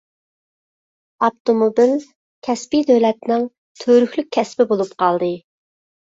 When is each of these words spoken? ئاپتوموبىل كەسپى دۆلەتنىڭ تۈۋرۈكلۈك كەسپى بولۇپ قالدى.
ئاپتوموبىل 1.25 1.91
كەسپى 2.47 2.79
دۆلەتنىڭ 2.87 3.45
تۈۋرۈكلۈك 3.81 4.31
كەسپى 4.39 4.67
بولۇپ 4.73 4.97
قالدى. 5.05 5.29